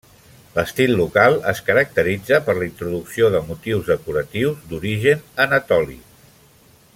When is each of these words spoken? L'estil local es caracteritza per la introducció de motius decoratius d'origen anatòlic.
L'estil 0.53 0.93
local 0.99 1.35
es 1.51 1.61
caracteritza 1.67 2.39
per 2.47 2.55
la 2.61 2.65
introducció 2.69 3.29
de 3.35 3.43
motius 3.51 3.93
decoratius 3.93 4.65
d'origen 4.73 5.23
anatòlic. 5.47 6.19